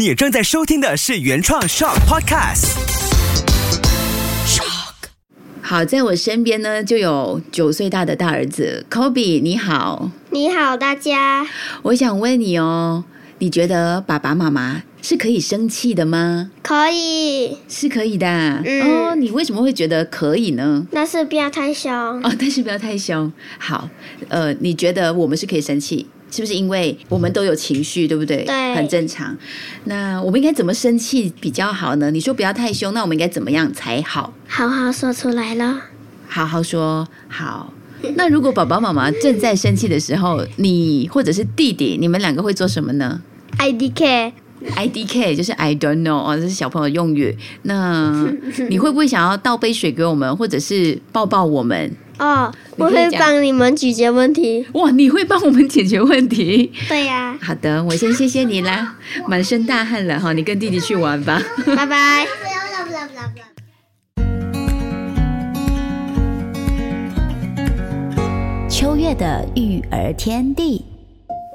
[0.00, 2.70] 你正在收听的是原创 Shock Podcast。
[4.46, 4.94] Shock，。
[5.60, 10.10] 好，在我身边呢，就有九岁大的大儿子 Kobe，你好。
[10.30, 11.46] 你好，大家。
[11.82, 13.04] 我想问你哦，
[13.40, 16.50] 你觉得爸爸妈妈是可以生气的吗？
[16.62, 18.26] 可以，是可以的。
[18.26, 20.86] 嗯哦，你为什么会觉得可以呢？
[20.90, 21.92] 但是不要太凶。
[21.92, 23.30] 哦，但是不要太凶。
[23.58, 23.90] 好，
[24.30, 28.44] 呃，你觉得我们是可以生气，是不是因为我们都有情绪，对不对？
[28.44, 29.36] 对很正常。
[29.84, 32.10] 那我们应该怎么生气比较好呢？
[32.10, 34.32] 你说不要太凶，那我们应该怎么样才好？
[34.46, 35.80] 好好说出来了。
[36.28, 37.72] 好好说好。
[38.16, 43.20] 那如果爸爸妈妈正在生气的时候，你或者是弟弟，你们两个会做什么呢
[43.58, 47.36] IDK，？I D K 就是 I don't know 哦，这是小朋友用语。
[47.62, 48.26] 那
[48.70, 51.94] 你会不会想要倒杯水给我们，或者是抱抱我们？
[52.20, 54.66] 哦，我会帮你们解决问题。
[54.74, 56.70] 哇，你会帮我们解决问题？
[56.86, 58.94] 对呀、好的，我先谢谢你啦，
[59.26, 61.42] 满身大汗了哈，你跟弟弟去玩吧。
[61.74, 62.26] 拜拜。
[68.68, 70.89] 秋月的育儿天地。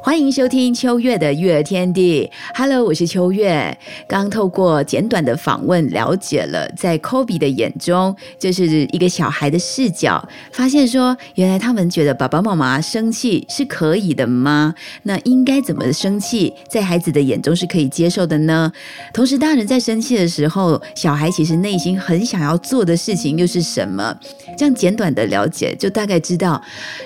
[0.05, 2.29] 欢迎收听秋月的育儿天地。
[2.53, 3.75] Hello，我是秋月。
[4.07, 14.75] 刚透过简短的访问，了解了在 Kobe 的眼中，就是一个小孩的视角，发现说，原来他们觉得爸爸妈妈生气是可以的吗？
[15.01, 18.71] 那应该怎么生气，在孩子的眼中是可以接受的呢？
[19.11, 24.15] 同时，大人在生气的时候，小孩其实内心很想要做的事情又是什么？
[24.55, 26.61] 这样简短的了解，就大概知道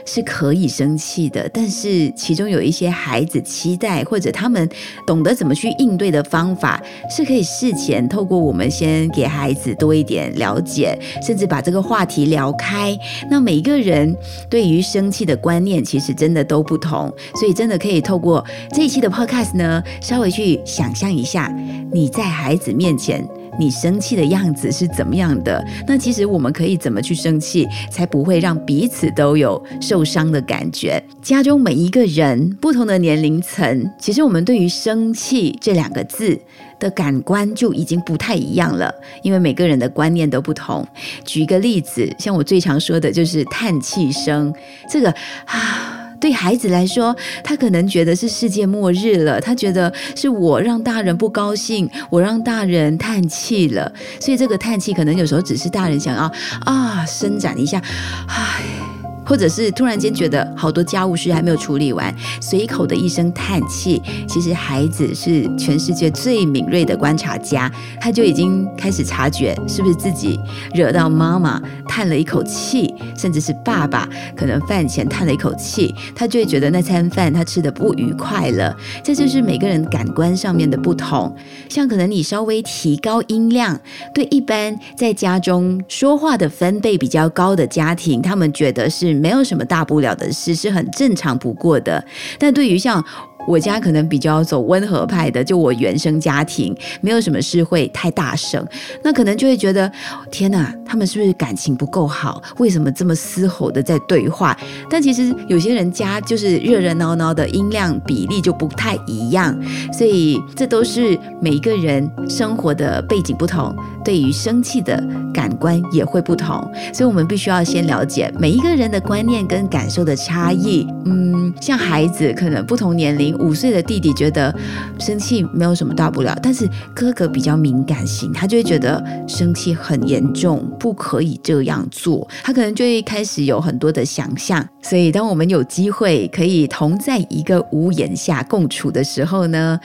[0.05, 4.67] 是可以生气的，但是其中有一些孩子期待或者他们
[5.05, 12.97] 懂得怎么去应对的方法，是可以事前透过我们先给孩子多一点了解，甚至把这个话题聊开。
[13.29, 14.15] 那每一个人
[14.49, 21.53] 对于生气的观念其实真的都不同，所以真的可以透过这一期的 podcast 呢，稍微去想象一下
[21.91, 23.27] 你在孩子面前。
[23.59, 25.63] 你生气的样子是怎么样的？
[25.85, 31.03] 那其实我们可以怎么去生气，才不会让彼此都有受伤的感觉？
[31.21, 36.39] 家中每一个人不同的年龄层，其实我们对于生气这两个字
[36.79, 40.87] 的感官就已经不太一样了，因为每个人的观念都不同。
[41.25, 44.53] 举一个例子，像我最常说的就是叹气声，
[44.89, 45.13] 这个
[45.45, 45.98] 啊。
[46.19, 56.31] 对孩子来说，他可能觉得是世界末日了，他觉得是我让大人不高兴，我让大人叹气了，所以这个叹气可能有时候只是大人想要
[56.65, 57.81] 啊伸展一下，
[58.27, 58.88] 唉。
[59.29, 70.39] 或者是突然间觉得好多家务事还没有处理完，随口的一声叹气，其实孩子是全世界最敏锐的观察家，他就已经开始察觉是不是自己
[70.73, 78.75] 惹到妈妈叹了一口气，甚至是爸爸可能饭前叹了一口气，他就会觉得那餐饭他吃的不愉快了。
[79.03, 81.35] 这就是每个人感官上面的不同。
[81.69, 83.79] 像可能你稍微提高音量，
[84.11, 92.03] 对一般在家中说话的分贝比较高的家庭，他们觉得是没有什么大不了的事，是很正常不过的。
[92.37, 93.03] 但对于像
[93.47, 98.63] 我家可能比较走温和派的，就我原生家庭，没有什么事会太大声，
[99.03, 99.91] 那可能就会觉得
[100.29, 102.41] 天哪，他们是不是感情不够好？
[102.57, 104.55] 为什么这么嘶吼的在对话？
[104.89, 109.57] 但其实有些人家就是热热闹闹的，音量比例就不太一样，
[109.91, 116.55] 所以这都是每一个人生活的背景不同，对于生气的感官也会不同，
[116.93, 120.85] 所以我们必须要先了解每一个人的观念跟感受的差异。
[121.05, 124.53] 嗯，像孩子可能不同年龄，五岁的弟弟觉得
[124.99, 134.65] 生气没有什么大不了，但是哥哥比较敏感型，他就会觉得生气很严重，不可以这样做，他可能就会开始有很多的想象。
[134.81, 139.79] 所以，当我们有机会可以同在一个屋檐下共处的时候呢，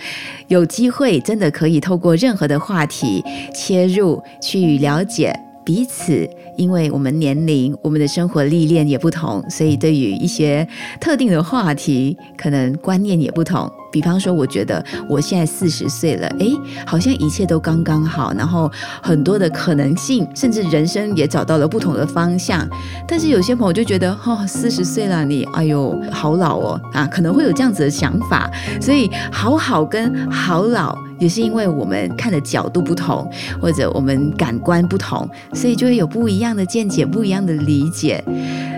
[0.48, 3.22] 有机会真的可以透过任何的话题
[3.54, 6.28] 切入，去了解彼此。
[6.56, 10.64] 因为我们年龄、我们的生活历练也不同，所以对于一些
[11.00, 13.69] 特定的话题，可能观念也不同。
[13.91, 16.52] 比方说，我觉得我现在四十岁了，诶，
[16.86, 18.70] 好像一切都刚刚好，然后
[19.02, 22.69] 很多的可能性，甚至人生也找到了不同的方向。
[23.06, 28.49] 但是有些朋友就觉得，哦，四十岁了你，哎呦，好老哦，啊，可能会有这样子的想法。
[28.81, 30.96] 所以，好好跟好老。
[31.25, 33.26] 也是因为我们看的角度不同，
[33.59, 38.23] 或者我们感官不同，所以就会有不一样的见解、不一样的理解。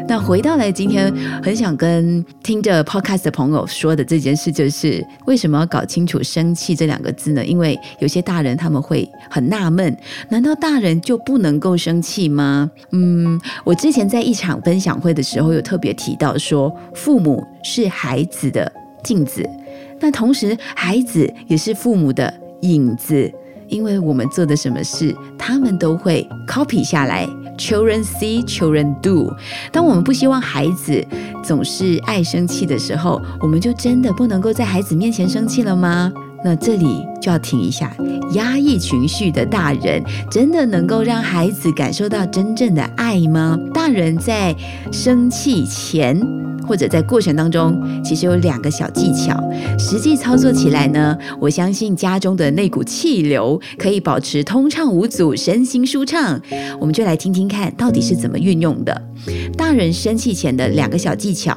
[0.08, 1.12] 那回到来，今天
[1.42, 7.44] 很想跟听着 podcast 的朋友说的这件事，就是为什么要搞清楚“生气”这两个字呢？
[7.44, 9.96] 因为有些大人他们会很纳闷，
[10.28, 12.70] 难道大人就不能够生气吗？
[12.92, 18.70] 嗯，我之前在一场分享会的时候有特别提到说，父母是孩子的
[19.02, 19.44] 镜子。
[20.00, 22.32] 那同时，孩子也是父母的
[22.62, 23.32] 影子，
[23.68, 27.26] 因为我们做的什么事，他们都会 copy 下来。
[27.56, 29.34] Children see, children do。
[29.72, 31.02] 当我们不希望孩子
[31.42, 36.12] 总是爱生气的时候，我们就真的不能够在孩子面前生气了吗？
[36.46, 37.92] 那这里就要停一下。
[38.34, 40.00] 压抑情绪的大人，
[40.30, 43.58] 真的能够让孩子感受到真正的爱吗？
[43.74, 44.54] 大人在
[44.92, 46.16] 生气前。
[46.68, 49.40] 或者在过程当中，其实有两个小技巧，
[49.78, 56.40] 实际操作起来呢，我相信家中的那股气流可以保持通畅无阻，身心舒畅。
[56.80, 59.00] 我们就来听听看，到底是怎么运用的。
[59.56, 61.56] 大人生气前的两个小技巧，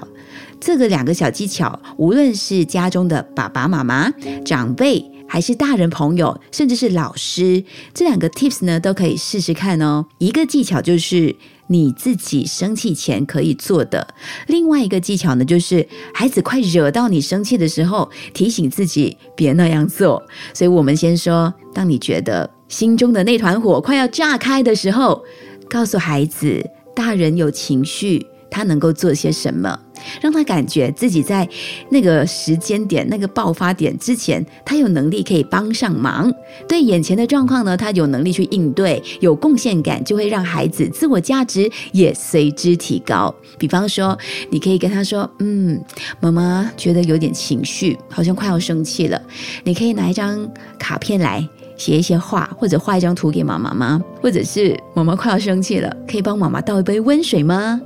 [0.60, 4.12] 这个两个小技巧，无论是家中的爸爸妈妈、
[4.46, 7.64] 长辈，还是大人朋友，甚至是老师，
[7.94, 10.06] 这两个 tips 呢，都可以试试看哦。
[10.18, 11.36] 一个技巧就是。
[11.72, 14.16] 你自己生气前可以做的
[14.48, 20.20] 另外一个技巧呢，就是孩子快惹到你生气的时候，提醒自己别那样做。
[20.52, 25.24] 所以，我们先说，当你觉得心中的那团火快要炸开的时候，
[25.70, 28.26] 告诉孩子，大人有情绪。
[28.52, 29.80] 他能够做些什么，
[30.22, 31.48] 让他感觉自己在
[31.90, 36.32] 那个时间点、那个爆发点之前，他有能力可以帮上忙。
[36.68, 43.34] 对眼前的状况呢，他有能力去应对，有贡献感，就会让孩子自我价值也随之提高。
[43.58, 44.18] 比方说，
[44.50, 45.80] 你可以跟他说：“嗯，
[46.20, 49.22] 妈妈觉得有点情绪，好像快要生气了。
[49.64, 51.48] 你可以拿一张卡片来
[51.80, 54.00] 写一些话，或者画一张图给妈妈吗？
[54.22, 57.82] 或者是妈妈快要生气了，可以帮妈妈倒一杯温水吗？”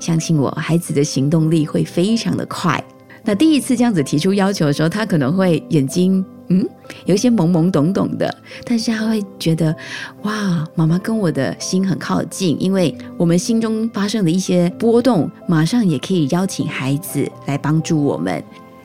[0.00, 2.82] 相信我，孩子的行动力会非常的快。
[3.22, 6.66] 那第一次这样子提出要求的时候，他可能会眼睛嗯
[7.06, 9.74] 有一些懵懵懂懂的，但是他会觉得
[10.22, 18.42] 哇，妈妈跟我的心很靠近，因为我们心中发生的一些波动，马上也可以邀请孩子来帮助我们。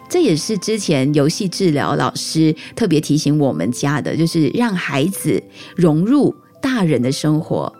[0.09, 5.41] 这也是之前游戏治疗老师特别提醒我们家的，就是让孩子
[5.75, 7.71] 融入大人的生活。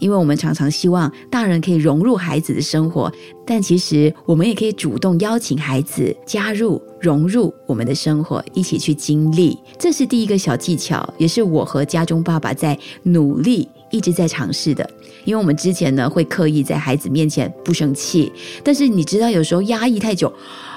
[0.00, 3.10] 因为我们常常希望大人可以融入孩子的生活，
[3.46, 9.56] 但其实我们也可以主动邀请孩子加入、融入我们的生活，一起去经历。
[9.78, 14.88] 这是第一个小技巧，也是我和家中爸爸在努力、一直在尝试的。
[15.24, 18.32] 因为我们之前呢会刻意在孩子面前不生气，
[18.62, 20.32] 但是你知道，有时候压抑太久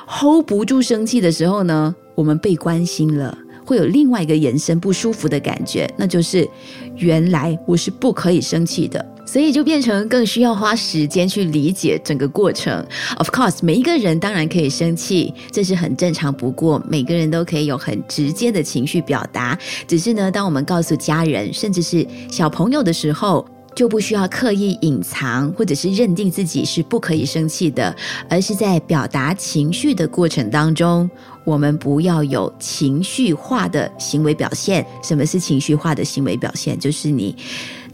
[0.07, 3.37] ，hold 不住生气的时候呢，我们被关心了。
[3.65, 6.47] 会有另外一个延伸不舒服的感觉，那就是
[6.95, 12.73] 原来我是不可以生气的，所以就变成更需要花时间去理解整个过程。
[13.17, 19.59] Of course，每一个人当然可以生气，这是很正常不过，每个人都可以有很直接的情绪表达。
[19.85, 23.45] 只是呢，当我们告诉家人，甚至是小朋友的时候，
[23.77, 27.95] 就不需要刻意隐藏，或者是认定自己是不可以生气的，
[28.27, 31.07] 而是在表达情绪的过程当中。
[31.45, 34.83] 我们不要有情绪化的行为表现。
[35.03, 36.77] 什么是情绪化的行为表现？
[36.79, 37.35] 就是你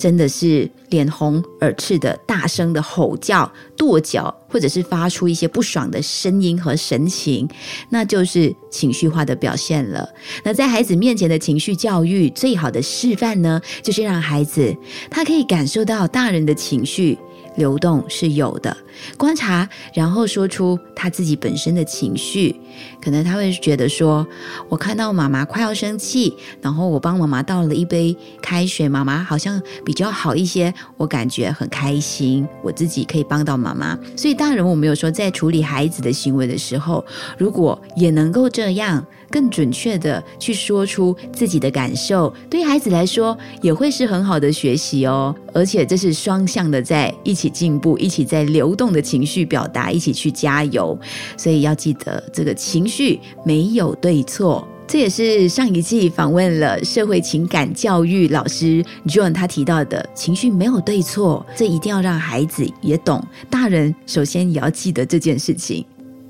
[0.03, 7.47] 真的是脸红耳赤的大声的吼叫、跺脚，或者是发出一些不爽的声音和神情，
[7.87, 10.05] 那就是情绪化的表现了。
[10.43, 14.75] 那在孩子面前的情绪教育，最好的示范呢，就是让孩子
[15.09, 17.17] 他可以感受到大人的情绪。
[17.55, 18.75] 流动是有的，
[19.17, 22.55] 观察，然后说出他自己本身的情绪。
[23.01, 24.25] 可能他会觉得说
[24.67, 37.05] ：“我看到妈妈快要生气，然后我帮妈妈倒了一杯开水，妈妈好像比较好一些，我感觉很开心，我自己可以帮到妈妈。”所以大人我没有说在处理孩子的行为的时候，
[37.37, 39.05] 如果也能够这样。
[39.33, 45.35] 更准确的去说出自己的感受，对孩子来说也会是很好的学习哦。
[45.51, 50.95] 而且这是双向的，在一起进步，一起在流动的情绪表达，一起去加油。
[51.35, 54.67] 所以要记得，这个情绪没有对错。
[54.85, 63.25] 这也是上一季访问了社会情感教育老师 John 他提到的，情绪没有对错，这一定要让孩子也懂。
[63.49, 65.83] 大人首先也要记得这件事情。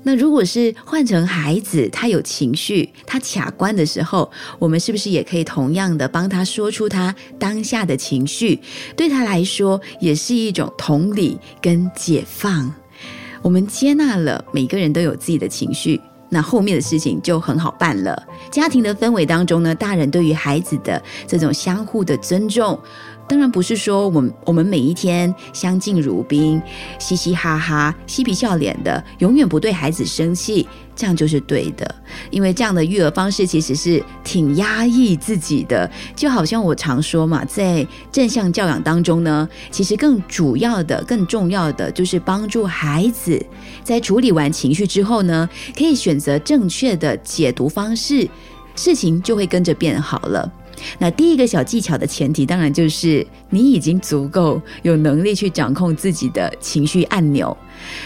[0.06, 8.60] 那如果是换成孩子，他有情绪，他卡关的时候，我们是不是也可以同样的帮他说出他当下的情绪？
[8.94, 12.72] 对他来说，也是一种同理跟解放。
[13.40, 18.22] 我们接纳了每个人都有自己的情绪，那后面的事情就很好办了。
[18.50, 22.78] 家庭的氛围当中呢，大人对于孩子的这种相互的尊重。
[23.26, 26.60] 当然不是说我们我们每一天相敬如宾、
[26.98, 31.94] 嘻嘻哈哈、嬉皮笑脸的，永远不对孩子生气，这样就是对的。
[32.30, 35.90] 因为这样的育儿方式其实是挺压抑自己的。
[36.14, 43.44] 就好像我常说嘛，在正向教养当中呢，其实更主要的、更重要的就是帮助孩子
[43.82, 48.28] 在处理完情绪之后呢，可以选择正确的解读方式。
[48.76, 50.52] 事情就会跟着变好了。
[50.98, 57.56] 那第一个小技巧的前提，当然就是你已经足够有能力去掌控自己的情绪按钮，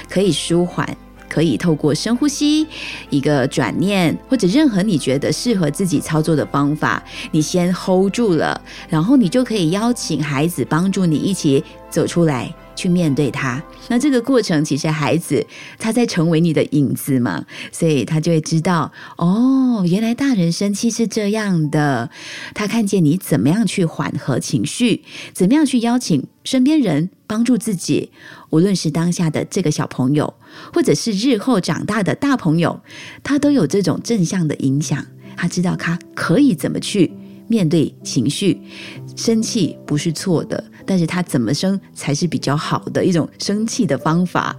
[0.09, 0.97] 可以舒缓。
[1.31, 2.67] 可以透过深呼吸、
[3.11, 8.59] 一个转念，或者任何你觉得适合自己操作的方法，你先 hold 住了，
[8.89, 12.53] 然后你就可以邀请孩子帮助你一起走出来。
[12.79, 15.45] 去面对他，那这个过程其实孩子
[15.81, 22.09] 他在成为你的影子嘛，所以他就会知道哦，原来大人生气是这样的。
[22.55, 28.13] 他看见你怎么样去缓和情绪，怎么样去邀请身边人帮助自己，
[28.51, 30.35] 无论是当下的这个小朋友，
[30.73, 32.81] 或者是日后长大的大朋友，
[33.25, 35.05] 他都有这种正向的影响。
[35.37, 37.13] 他知道他可以怎么去
[37.49, 38.61] 面对情绪，
[39.17, 40.63] 生气不是错的。
[40.87, 44.57] 但是他怎么生才是比较好的一种生气的方法？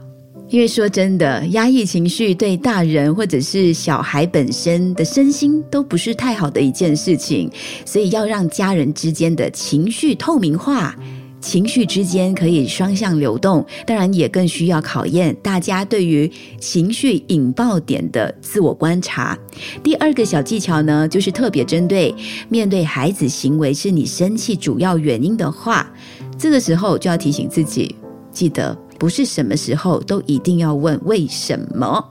[0.50, 7.51] 因为说真的，压抑情绪对大人或者是小孩本身的身心都不是太好的一件事情，
[7.86, 10.96] 所以要让家人之间的情绪透明化。
[11.41, 16.29] 情绪之间可以双向流动，当然也更需要考验大家对于
[16.60, 19.38] 情绪引爆点的自我观察。
[19.81, 22.13] 第二个小技巧呢，就是特别针对
[22.50, 25.91] 面对孩子行为是你生气主要原因的话，
[26.38, 27.96] 这个时候就要提醒自己，
[28.31, 32.03] 记得不是什么时候都一定要问为什么。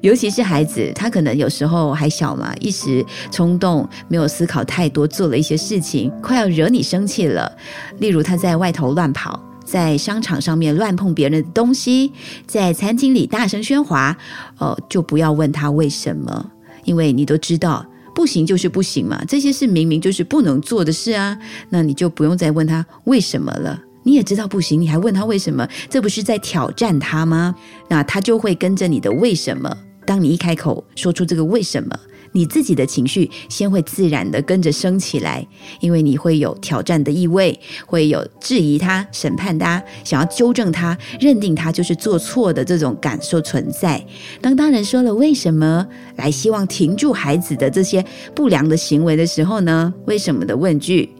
[0.00, 7.50] 尤其是孩子，他可能有时候还小嘛，一时冲动，没有思考太多，做了一些事情，快要惹你生气了。
[7.98, 12.12] 例如他在外头乱跑，在商场上面乱碰别人的东西，
[12.46, 14.16] 在餐厅里大声喧哗，
[14.58, 16.50] 呃，就不要问他为什么，
[16.84, 17.84] 因为你都知道
[18.14, 23.80] 不行就是不行嘛，这些事明明就是不能做的事啊，那你就不用再问他为什么了。
[24.08, 25.68] 你也知道不行，你还问他为什么？
[25.90, 27.54] 这不是在挑战他吗？
[27.88, 29.76] 那他就会跟着你的为什么。
[30.06, 31.94] 当你一开口说出这个为什么，
[32.32, 35.46] 你自己的情绪先会自然的跟着升起来，
[35.80, 44.02] 因为你会有挑战的意味，会有质疑他、审判他、想要纠正他、认定他就是做错的这种感受存在。
[44.40, 45.86] 当大人说了为什么，
[46.16, 48.02] 来希望停住孩子的这些
[48.34, 49.92] 不良的行为的时候呢？
[50.06, 51.10] 为什么的问句？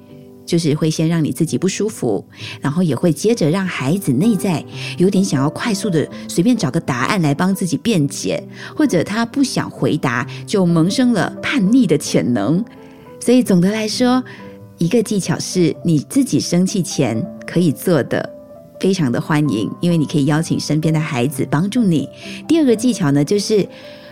[0.49, 2.25] 就是会先让你自己不舒服，
[2.63, 4.65] 然后也会接着让孩子内在
[4.97, 8.43] 有点想要快速的随便找个答案来帮自己辩解，
[8.75, 12.65] 或者他不想回答就萌生了叛逆的潜能。
[13.21, 14.25] 所以总的来说，
[14.79, 18.27] 一个技巧是你自己生气前可以做的，
[18.81, 22.09] 非常的欢迎，因为你可以邀请身边的孩子帮助你。
[22.49, 23.69] 第二个技巧呢，就是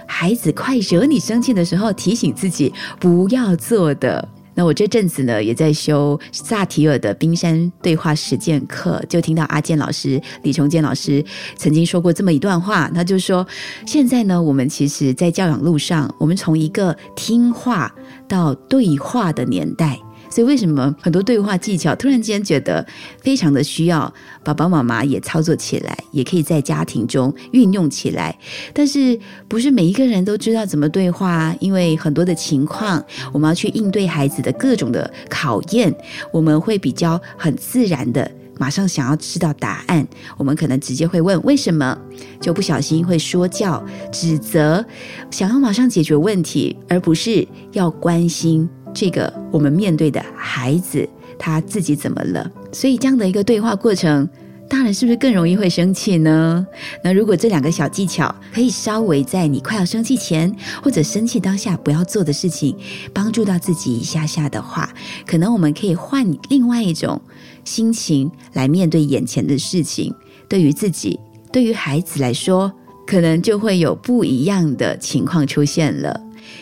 [0.06, 4.28] 孩子快惹你生气的时候，提醒自己不要做的。
[4.56, 11.24] 那我这阵子呢，也在修萨提尔的冰山对话实践课，就听到阿健老师、李崇建老师
[11.56, 13.46] 曾经说过这么一段话，他就说：
[13.86, 17.94] 现在呢，我们其实，在教养路上，我们从一个听话
[18.26, 20.00] 到对话的年代。
[20.28, 22.84] 所以，为什么很多对话技巧突然间觉得
[23.20, 24.12] 非常的需要
[24.44, 28.36] 爸爸妈妈也操作起来，也可以在家庭中运用起来？
[28.72, 29.18] 但是，
[29.48, 33.02] 不是每一个人都知道怎么对话，因为很多的情况，
[33.32, 35.94] 我们要去应对孩子的各种的考验，
[36.32, 40.06] 我们会比较很自然的马上想要知道答案，
[40.36, 41.96] 我们可能直接会问为什么，
[42.40, 44.84] 就不小心会说教、指责，
[45.30, 48.68] 想要马上解决问题，而不是要关心。
[48.98, 51.06] 这个我们面对的孩子
[51.38, 52.50] 他自己怎么了？
[52.72, 54.26] 所以这样的一个对话过程，
[54.70, 56.66] 大人是不是更容易会生气呢？
[57.04, 60.50] 那如果这两个小技巧可以稍微在你快要生气前
[60.82, 62.74] 或者生气当下不要做的事情，
[63.12, 64.88] 帮助到自己一下下的话，
[65.26, 67.20] 可能我们可以换另外一种
[67.66, 70.14] 心情来面对眼前的事情。
[70.48, 71.20] 对于自己，
[71.52, 72.72] 对于孩子来说，
[73.06, 76.18] 可能就会有不一样的情况出现了。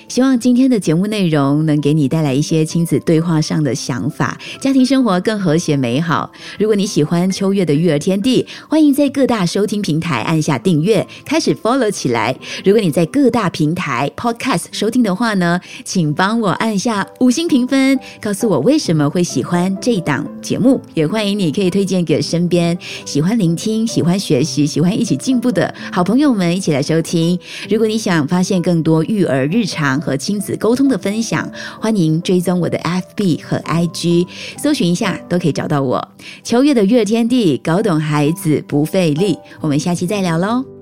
[0.09, 6.31] 希望今天的节目内容能给你带来一些亲子对话上的想法，家庭生活更和谐美好。
[6.59, 12.37] 如果你喜欢秋月的育儿天地，欢迎在各大收听平台按下订阅，开始 follow 起来。
[12.65, 20.81] 如果你在各大平台 podcast 收听的话呢，请帮我按下五星评分，告诉我为什么会喜欢这档节目。
[20.95, 27.39] 也欢迎你可以推荐给身边喜欢聆听、喜欢学习、喜欢一起进步的好朋友们一起来收听。
[27.71, 31.51] 如果你想发现更多育儿日常，常和亲子沟通的分享，
[31.81, 34.27] 欢迎追踪我的 FB 和 IG，
[34.57, 36.09] 搜寻一下都可以找到我。
[36.45, 39.37] 秋月的月天地，搞懂孩子不费力。
[39.61, 40.74] 我们下期再聊喽。